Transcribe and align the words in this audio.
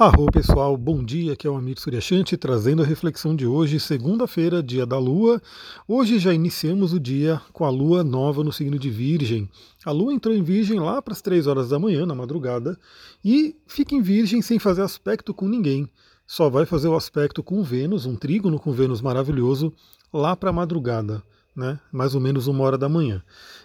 Arro 0.00 0.30
pessoal, 0.30 0.76
bom 0.76 1.02
dia, 1.02 1.32
aqui 1.32 1.44
é 1.44 1.50
o 1.50 1.56
Amir 1.56 1.76
Suryashanti 1.76 2.36
trazendo 2.36 2.84
a 2.84 2.86
reflexão 2.86 3.34
de 3.34 3.44
hoje, 3.48 3.80
segunda-feira, 3.80 4.62
dia 4.62 4.86
da 4.86 4.96
Lua. 4.96 5.42
Hoje 5.88 6.20
já 6.20 6.32
iniciamos 6.32 6.92
o 6.92 7.00
dia 7.00 7.42
com 7.52 7.64
a 7.64 7.68
Lua 7.68 8.04
nova 8.04 8.44
no 8.44 8.52
signo 8.52 8.78
de 8.78 8.90
Virgem. 8.90 9.50
A 9.84 9.90
Lua 9.90 10.14
entrou 10.14 10.32
em 10.32 10.40
Virgem 10.40 10.78
lá 10.78 11.02
para 11.02 11.12
as 11.12 11.20
3 11.20 11.48
horas 11.48 11.70
da 11.70 11.80
manhã, 11.80 12.06
na 12.06 12.14
madrugada, 12.14 12.78
e 13.24 13.56
fica 13.66 13.92
em 13.92 14.00
Virgem 14.00 14.40
sem 14.40 14.60
fazer 14.60 14.82
aspecto 14.82 15.34
com 15.34 15.48
ninguém. 15.48 15.90
Só 16.24 16.48
vai 16.48 16.64
fazer 16.64 16.86
o 16.86 16.94
aspecto 16.94 17.42
com 17.42 17.60
Vênus, 17.64 18.06
um 18.06 18.14
trígono 18.14 18.60
com 18.60 18.70
Vênus 18.70 19.00
maravilhoso, 19.00 19.72
lá 20.12 20.36
para 20.36 20.50
a 20.50 20.52
madrugada, 20.52 21.20
né? 21.56 21.80
mais 21.90 22.14
ou 22.14 22.20
menos 22.20 22.46
uma 22.46 22.62
hora 22.62 22.78
da 22.78 22.88
manhã. 22.88 23.20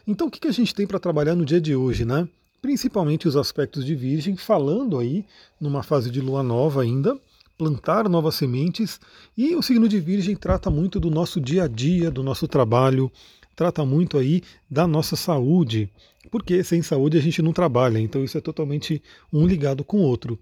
Então 0.07 0.25
o 0.25 0.31
que 0.31 0.47
a 0.47 0.51
gente 0.51 0.73
tem 0.73 0.87
para 0.87 0.97
trabalhar 0.97 1.35
no 1.35 1.45
dia 1.45 1.61
de 1.61 1.75
hoje, 1.75 2.03
né? 2.05 2.27
Principalmente 2.63 3.27
os 3.27 3.35
aspectos 3.35 3.85
de 3.85 3.93
Virgem, 3.93 4.37
falando 4.37 4.97
aí 4.97 5.25
numa 5.59 5.83
fase 5.83 6.09
de 6.09 6.21
lua 6.21 6.41
nova 6.41 6.81
ainda, 6.81 7.19
plantar 7.57 8.07
novas 8.07 8.35
sementes, 8.35 9.01
e 9.37 9.53
o 9.53 9.61
signo 9.61 9.85
de 9.89 9.99
Virgem 9.99 10.33
trata 10.33 10.69
muito 10.69 10.97
do 10.97 11.11
nosso 11.11 11.41
dia 11.41 11.65
a 11.65 11.67
dia, 11.67 12.09
do 12.09 12.23
nosso 12.23 12.47
trabalho, 12.47 13.11
trata 13.53 13.83
muito 13.83 14.17
aí 14.17 14.41
da 14.69 14.87
nossa 14.87 15.17
saúde, 15.17 15.89
porque 16.31 16.63
sem 16.63 16.81
saúde 16.81 17.17
a 17.17 17.21
gente 17.21 17.41
não 17.41 17.51
trabalha, 17.51 17.99
então 17.99 18.23
isso 18.23 18.37
é 18.37 18.41
totalmente 18.41 19.03
um 19.31 19.45
ligado 19.45 19.83
com 19.83 19.97
o 19.97 20.03
outro. 20.03 20.39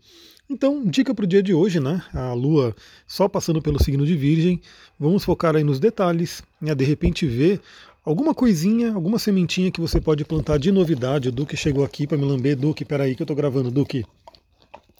Então, 0.48 0.86
dica 0.86 1.16
para 1.16 1.26
o 1.26 1.28
dia 1.28 1.42
de 1.42 1.56
hoje, 1.56 1.80
né? 1.80 2.04
A 2.14 2.34
Lua 2.34 2.76
só 3.08 3.28
passando 3.28 3.62
pelo 3.62 3.82
signo 3.82 4.06
de 4.06 4.16
Virgem, 4.16 4.62
vamos 5.00 5.24
focar 5.24 5.56
aí 5.56 5.64
nos 5.64 5.80
detalhes, 5.80 6.44
né? 6.62 6.76
de 6.76 6.84
repente 6.84 7.26
ver 7.26 7.62
alguma 8.04 8.34
coisinha, 8.34 8.94
alguma 8.94 9.20
sementinha 9.20 9.72
que 9.72 9.80
você 9.80 10.02
pode 10.02 10.26
plantar 10.26 10.58
de 10.58 10.72
novidade. 10.72 11.30
O 11.30 11.32
Duque 11.32 11.56
chegou 11.56 11.84
aqui 11.84 12.08
para 12.08 12.18
me 12.18 12.26
lamber. 12.26 12.56
Duque, 12.56 12.84
peraí 12.84 13.16
que 13.16 13.22
eu 13.22 13.26
estou 13.26 13.36
gravando, 13.36 13.72
Duque. 13.72 14.06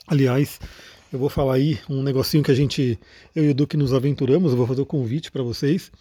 Aliás, 0.08 0.60
eu 1.12 1.20
vou 1.20 1.30
falar 1.30 1.56
aí 1.56 1.80
um 1.90 2.02
negocinho 2.02 2.44
que 2.44 2.52
a 2.52 2.56
gente, 2.56 3.00
eu 3.36 3.46
e 3.46 3.50
o 3.50 3.54
Duque 3.54 3.78
nos 3.78 3.94
aventuramos, 3.94 4.52
eu 4.52 4.58
vou 4.58 4.68
fazer 4.68 4.82
o 4.82 4.84
um 4.84 4.88
convite 4.88 5.32
para 5.32 5.44
vocês. 5.44 5.92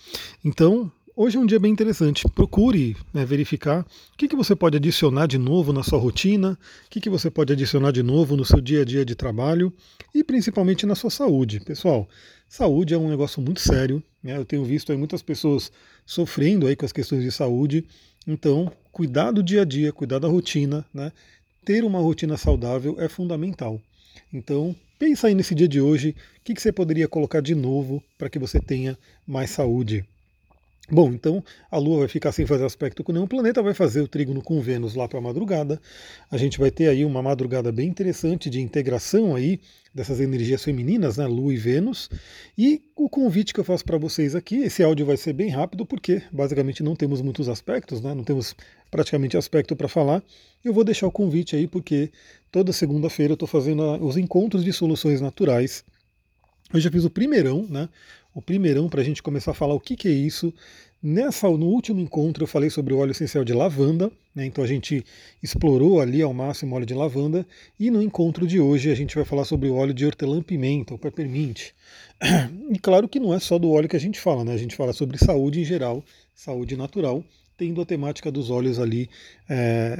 Então, 0.44 0.90
hoje 1.16 1.36
é 1.36 1.40
um 1.40 1.46
dia 1.46 1.58
bem 1.58 1.72
interessante. 1.72 2.24
Procure 2.34 2.96
né, 3.12 3.24
verificar 3.24 3.80
o 3.80 4.16
que, 4.16 4.28
que 4.28 4.36
você 4.36 4.54
pode 4.54 4.76
adicionar 4.76 5.26
de 5.26 5.38
novo 5.38 5.72
na 5.72 5.82
sua 5.82 5.98
rotina, 5.98 6.58
o 6.86 6.90
que, 6.90 7.00
que 7.00 7.10
você 7.10 7.30
pode 7.30 7.52
adicionar 7.52 7.92
de 7.92 8.02
novo 8.02 8.36
no 8.36 8.44
seu 8.44 8.60
dia 8.60 8.82
a 8.82 8.84
dia 8.84 9.04
de 9.04 9.14
trabalho 9.14 9.72
e 10.14 10.22
principalmente 10.22 10.86
na 10.86 10.94
sua 10.94 11.10
saúde. 11.10 11.60
Pessoal, 11.60 12.08
saúde 12.48 12.94
é 12.94 12.98
um 12.98 13.08
negócio 13.08 13.40
muito 13.40 13.60
sério. 13.60 14.02
Né? 14.22 14.36
Eu 14.36 14.44
tenho 14.44 14.64
visto 14.64 14.92
aí 14.92 14.98
muitas 14.98 15.22
pessoas 15.22 15.70
sofrendo 16.04 16.66
aí 16.66 16.76
com 16.76 16.84
as 16.84 16.92
questões 16.92 17.22
de 17.22 17.32
saúde. 17.32 17.84
Então, 18.26 18.70
cuidar 18.92 19.30
do 19.30 19.42
dia 19.42 19.62
a 19.62 19.64
dia, 19.64 19.92
cuidar 19.92 20.18
da 20.18 20.28
rotina, 20.28 20.84
né? 20.92 21.12
ter 21.64 21.84
uma 21.84 21.98
rotina 21.98 22.36
saudável 22.36 22.96
é 22.98 23.08
fundamental. 23.08 23.80
Então, 24.32 24.74
pensa 24.98 25.28
aí 25.28 25.34
nesse 25.34 25.54
dia 25.54 25.68
de 25.68 25.80
hoje, 25.80 26.10
o 26.38 26.44
que, 26.44 26.54
que 26.54 26.62
você 26.62 26.72
poderia 26.72 27.08
colocar 27.08 27.40
de 27.40 27.54
novo 27.54 28.02
para 28.18 28.28
que 28.28 28.38
você 28.38 28.60
tenha 28.60 28.98
mais 29.26 29.50
saúde. 29.50 30.04
Bom, 30.92 31.12
então 31.12 31.44
a 31.70 31.78
Lua 31.78 32.00
vai 32.00 32.08
ficar 32.08 32.32
sem 32.32 32.44
fazer 32.44 32.64
aspecto 32.64 33.04
com 33.04 33.12
nenhum 33.12 33.26
planeta, 33.26 33.62
vai 33.62 33.74
fazer 33.74 34.00
o 34.00 34.08
trígono 34.08 34.42
com 34.42 34.60
Vênus 34.60 34.96
lá 34.96 35.06
para 35.06 35.18
a 35.18 35.22
madrugada. 35.22 35.80
A 36.28 36.36
gente 36.36 36.58
vai 36.58 36.68
ter 36.68 36.88
aí 36.88 37.04
uma 37.04 37.22
madrugada 37.22 37.70
bem 37.70 37.88
interessante 37.88 38.50
de 38.50 38.60
integração 38.60 39.36
aí 39.36 39.60
dessas 39.94 40.18
energias 40.18 40.64
femininas, 40.64 41.16
né, 41.16 41.28
Lua 41.28 41.54
e 41.54 41.56
Vênus. 41.56 42.10
E 42.58 42.82
o 42.96 43.08
convite 43.08 43.54
que 43.54 43.60
eu 43.60 43.64
faço 43.64 43.84
para 43.84 43.98
vocês 43.98 44.34
aqui, 44.34 44.56
esse 44.62 44.82
áudio 44.82 45.06
vai 45.06 45.16
ser 45.16 45.32
bem 45.32 45.48
rápido 45.48 45.86
porque 45.86 46.22
basicamente 46.32 46.82
não 46.82 46.96
temos 46.96 47.22
muitos 47.22 47.48
aspectos, 47.48 48.00
né, 48.00 48.12
não 48.12 48.24
temos 48.24 48.56
praticamente 48.90 49.36
aspecto 49.36 49.76
para 49.76 49.86
falar. 49.86 50.24
Eu 50.64 50.72
vou 50.72 50.82
deixar 50.82 51.06
o 51.06 51.12
convite 51.12 51.54
aí 51.54 51.68
porque 51.68 52.10
toda 52.50 52.72
segunda-feira 52.72 53.32
eu 53.32 53.34
estou 53.34 53.48
fazendo 53.48 53.82
os 54.04 54.16
encontros 54.16 54.64
de 54.64 54.72
soluções 54.72 55.20
naturais. 55.20 55.84
Eu 56.72 56.80
já 56.80 56.90
fiz 56.90 57.04
o 57.04 57.10
primeirão, 57.10 57.66
né? 57.68 57.88
O 58.34 58.40
primeirão 58.40 58.88
para 58.88 59.00
a 59.00 59.04
gente 59.04 59.22
começar 59.22 59.50
a 59.52 59.54
falar 59.54 59.74
o 59.74 59.80
que, 59.80 59.96
que 59.96 60.08
é 60.08 60.12
isso. 60.12 60.52
Nessa, 61.02 61.48
no 61.48 61.66
último 61.66 61.98
encontro 62.00 62.44
eu 62.44 62.46
falei 62.46 62.68
sobre 62.68 62.92
o 62.92 62.98
óleo 62.98 63.12
essencial 63.12 63.42
de 63.42 63.54
lavanda, 63.54 64.10
né, 64.34 64.44
então 64.44 64.62
a 64.62 64.66
gente 64.66 65.02
explorou 65.42 65.98
ali 65.98 66.20
ao 66.20 66.34
máximo 66.34 66.72
o 66.72 66.76
óleo 66.76 66.84
de 66.84 66.92
lavanda, 66.92 67.46
e 67.78 67.90
no 67.90 68.02
encontro 68.02 68.46
de 68.46 68.60
hoje 68.60 68.90
a 68.90 68.94
gente 68.94 69.14
vai 69.14 69.24
falar 69.24 69.44
sobre 69.44 69.68
o 69.68 69.74
óleo 69.74 69.94
de 69.94 70.04
hortelã-pimenta, 70.04 70.92
o 70.92 70.98
peppermint. 70.98 71.70
E 72.70 72.78
claro 72.78 73.08
que 73.08 73.18
não 73.18 73.32
é 73.32 73.40
só 73.40 73.58
do 73.58 73.70
óleo 73.70 73.88
que 73.88 73.96
a 73.96 74.00
gente 74.00 74.20
fala, 74.20 74.44
né, 74.44 74.52
a 74.52 74.58
gente 74.58 74.76
fala 74.76 74.92
sobre 74.92 75.16
saúde 75.16 75.60
em 75.60 75.64
geral, 75.64 76.04
saúde 76.34 76.76
natural, 76.76 77.24
tendo 77.56 77.80
a 77.80 77.86
temática 77.86 78.30
dos 78.30 78.50
óleos 78.50 78.78
ali, 78.78 79.08
é, 79.48 79.98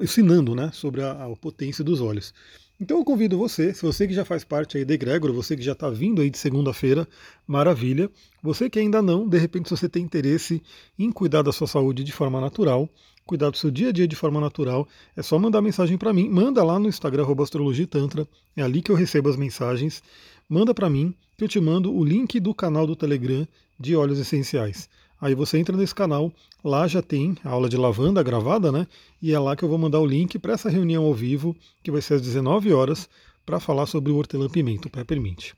ensinando 0.00 0.54
né, 0.54 0.70
sobre 0.72 1.02
a, 1.02 1.24
a 1.24 1.36
potência 1.36 1.84
dos 1.84 2.00
óleos. 2.00 2.32
Então 2.78 2.98
eu 2.98 3.04
convido 3.04 3.38
você, 3.38 3.72
se 3.72 3.80
você 3.80 4.06
que 4.06 4.12
já 4.12 4.22
faz 4.22 4.44
parte 4.44 4.76
aí 4.76 4.84
da 4.84 4.92
Egrégora, 4.92 5.32
você 5.32 5.56
que 5.56 5.62
já 5.62 5.72
está 5.72 5.88
vindo 5.88 6.20
aí 6.20 6.28
de 6.28 6.36
segunda-feira, 6.36 7.08
maravilha. 7.46 8.10
Você 8.42 8.68
que 8.68 8.78
ainda 8.78 9.00
não, 9.00 9.26
de 9.26 9.38
repente, 9.38 9.70
se 9.70 9.76
você 9.76 9.88
tem 9.88 10.02
interesse 10.02 10.62
em 10.98 11.10
cuidar 11.10 11.40
da 11.40 11.52
sua 11.52 11.66
saúde 11.66 12.04
de 12.04 12.12
forma 12.12 12.38
natural, 12.38 12.86
cuidar 13.24 13.48
do 13.48 13.56
seu 13.56 13.70
dia 13.70 13.88
a 13.88 13.92
dia 13.92 14.06
de 14.06 14.14
forma 14.14 14.40
natural, 14.40 14.86
é 15.16 15.22
só 15.22 15.38
mandar 15.38 15.62
mensagem 15.62 15.96
para 15.96 16.12
mim. 16.12 16.28
Manda 16.28 16.62
lá 16.62 16.78
no 16.78 16.86
Instagram, 16.86 17.26
astrologitantra, 17.42 18.28
é 18.54 18.62
ali 18.62 18.82
que 18.82 18.92
eu 18.92 18.96
recebo 18.96 19.30
as 19.30 19.36
mensagens. 19.36 20.02
Manda 20.46 20.74
para 20.74 20.90
mim, 20.90 21.14
que 21.34 21.44
eu 21.44 21.48
te 21.48 21.58
mando 21.58 21.90
o 21.90 22.04
link 22.04 22.38
do 22.38 22.54
canal 22.54 22.86
do 22.86 22.94
Telegram 22.94 23.48
de 23.80 23.96
óleos 23.96 24.18
essenciais. 24.18 24.86
Aí 25.26 25.34
você 25.34 25.58
entra 25.58 25.76
nesse 25.76 25.92
canal, 25.92 26.32
lá 26.62 26.86
já 26.86 27.02
tem 27.02 27.36
a 27.42 27.50
aula 27.50 27.68
de 27.68 27.76
lavanda 27.76 28.22
gravada, 28.22 28.70
né? 28.70 28.86
E 29.20 29.32
é 29.32 29.38
lá 29.40 29.56
que 29.56 29.64
eu 29.64 29.68
vou 29.68 29.76
mandar 29.76 29.98
o 29.98 30.06
link 30.06 30.38
para 30.38 30.52
essa 30.52 30.70
reunião 30.70 31.02
ao 31.02 31.12
vivo, 31.12 31.56
que 31.82 31.90
vai 31.90 32.00
ser 32.00 32.14
às 32.14 32.22
19 32.22 32.72
horas, 32.72 33.08
para 33.44 33.58
falar 33.58 33.86
sobre 33.86 34.12
o 34.12 34.16
hortelã-pimenta, 34.18 34.86
o 34.86 34.90
peppermint. 34.90 35.50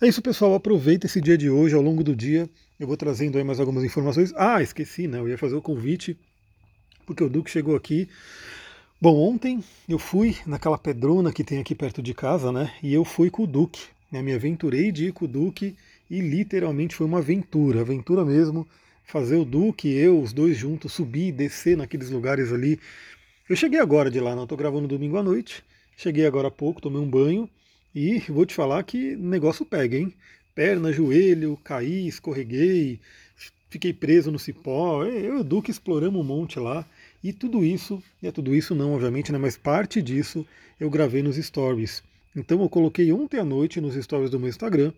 É 0.00 0.08
isso, 0.08 0.20
pessoal. 0.20 0.52
Aproveita 0.56 1.06
esse 1.06 1.20
dia 1.20 1.38
de 1.38 1.48
hoje, 1.48 1.76
ao 1.76 1.80
longo 1.80 2.02
do 2.02 2.12
dia. 2.12 2.50
Eu 2.76 2.88
vou 2.88 2.96
trazendo 2.96 3.38
aí 3.38 3.44
mais 3.44 3.60
algumas 3.60 3.84
informações. 3.84 4.32
Ah, 4.34 4.60
esqueci, 4.60 5.06
né? 5.06 5.20
Eu 5.20 5.28
ia 5.28 5.38
fazer 5.38 5.54
o 5.54 5.62
convite, 5.62 6.18
porque 7.06 7.22
o 7.22 7.28
Duque 7.28 7.52
chegou 7.52 7.76
aqui. 7.76 8.08
Bom, 9.00 9.16
ontem 9.16 9.62
eu 9.88 10.00
fui 10.00 10.36
naquela 10.44 10.76
pedrona 10.76 11.32
que 11.32 11.44
tem 11.44 11.60
aqui 11.60 11.76
perto 11.76 12.02
de 12.02 12.12
casa, 12.14 12.50
né? 12.50 12.72
E 12.82 12.92
eu 12.92 13.04
fui 13.04 13.30
com 13.30 13.44
o 13.44 13.46
Duque. 13.46 13.82
Né? 14.10 14.20
Me 14.22 14.34
aventurei 14.34 14.90
de 14.90 15.06
ir 15.06 15.12
com 15.12 15.24
o 15.24 15.28
Duque 15.28 15.76
e 16.10 16.20
literalmente 16.20 16.96
foi 16.96 17.06
uma 17.06 17.18
aventura, 17.18 17.80
aventura 17.80 18.24
mesmo 18.24 18.66
fazer 19.04 19.36
o 19.36 19.44
Duque 19.44 19.88
e 19.88 19.96
eu, 19.96 20.20
os 20.20 20.32
dois 20.32 20.56
juntos, 20.56 20.92
subir 20.92 21.28
e 21.28 21.32
descer 21.32 21.76
naqueles 21.76 22.10
lugares 22.10 22.52
ali. 22.52 22.80
Eu 23.48 23.54
cheguei 23.54 23.78
agora 23.78 24.10
de 24.10 24.18
lá, 24.20 24.34
não 24.34 24.44
estou 24.44 24.58
gravando 24.58 24.88
domingo 24.88 25.16
à 25.16 25.22
noite. 25.22 25.62
Cheguei 25.96 26.26
agora 26.26 26.48
há 26.48 26.50
pouco, 26.50 26.80
tomei 26.80 27.00
um 27.00 27.08
banho 27.08 27.48
e 27.94 28.18
vou 28.28 28.44
te 28.44 28.54
falar 28.54 28.82
que 28.82 29.14
negócio 29.16 29.64
pega, 29.64 29.96
hein? 29.96 30.12
Perna, 30.54 30.92
joelho, 30.92 31.58
caí, 31.62 32.06
escorreguei, 32.08 33.00
fiquei 33.70 33.92
preso 33.92 34.32
no 34.32 34.38
cipó. 34.38 35.04
Eu 35.04 35.38
e 35.38 35.40
o 35.40 35.44
Duque 35.44 35.70
exploramos 35.70 36.20
um 36.20 36.24
monte 36.24 36.58
lá. 36.58 36.86
E 37.22 37.32
tudo 37.32 37.64
isso, 37.64 38.02
e 38.22 38.26
é 38.26 38.32
tudo 38.32 38.54
isso 38.54 38.74
não, 38.74 38.94
obviamente, 38.94 39.30
né? 39.30 39.38
Mas 39.38 39.56
parte 39.56 40.02
disso 40.02 40.46
eu 40.78 40.90
gravei 40.90 41.22
nos 41.22 41.36
stories. 41.36 42.02
Então 42.34 42.60
eu 42.62 42.68
coloquei 42.68 43.12
ontem 43.12 43.38
à 43.38 43.44
noite 43.44 43.80
nos 43.80 43.94
stories 43.94 44.30
do 44.30 44.40
meu 44.40 44.48
Instagram, 44.48 44.92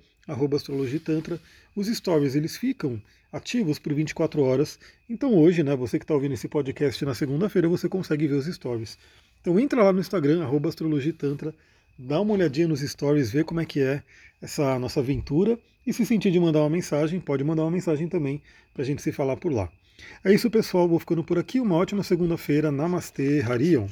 astrologitantra. 0.56 1.38
Os 1.74 1.86
stories 1.86 2.34
eles 2.34 2.56
ficam 2.56 3.00
ativos 3.32 3.78
por 3.78 3.92
24 3.92 4.42
horas. 4.42 4.78
Então 5.08 5.34
hoje, 5.34 5.62
né, 5.62 5.76
você 5.76 5.98
que 5.98 6.04
está 6.04 6.14
ouvindo 6.14 6.34
esse 6.34 6.48
podcast 6.48 7.04
na 7.04 7.14
segunda-feira, 7.14 7.68
você 7.68 7.88
consegue 7.88 8.26
ver 8.26 8.34
os 8.34 8.46
stories. 8.46 8.98
Então 9.40 9.60
entra 9.60 9.82
lá 9.82 9.92
no 9.92 10.00
Instagram, 10.00 10.48
astrologitantra, 10.66 11.54
dá 11.98 12.20
uma 12.20 12.34
olhadinha 12.34 12.68
nos 12.68 12.80
stories, 12.80 13.30
vê 13.30 13.44
como 13.44 13.60
é 13.60 13.64
que 13.64 13.80
é 13.80 14.02
essa 14.40 14.78
nossa 14.78 15.00
aventura. 15.00 15.58
E 15.86 15.92
se 15.92 16.04
sentir 16.04 16.32
de 16.32 16.40
mandar 16.40 16.60
uma 16.60 16.70
mensagem, 16.70 17.20
pode 17.20 17.44
mandar 17.44 17.62
uma 17.62 17.70
mensagem 17.70 18.08
também 18.08 18.42
para 18.74 18.82
a 18.82 18.86
gente 18.86 19.00
se 19.02 19.12
falar 19.12 19.36
por 19.36 19.52
lá. 19.52 19.70
É 20.24 20.32
isso, 20.32 20.50
pessoal. 20.50 20.88
Vou 20.88 20.98
ficando 20.98 21.22
por 21.22 21.38
aqui. 21.38 21.60
Uma 21.60 21.76
ótima 21.76 22.02
segunda-feira. 22.02 22.72
Namastê, 22.72 23.40
Harion. 23.40 23.86